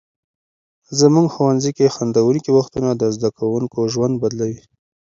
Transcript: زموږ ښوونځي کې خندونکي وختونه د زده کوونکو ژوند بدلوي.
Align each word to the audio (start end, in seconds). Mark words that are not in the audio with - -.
زموږ 0.99 1.27
ښوونځي 1.35 1.71
کې 1.77 1.93
خندونکي 1.95 2.49
وختونه 2.53 2.91
د 2.95 3.03
زده 3.15 3.29
کوونکو 3.37 3.79
ژوند 3.93 4.15
بدلوي. 4.23 4.59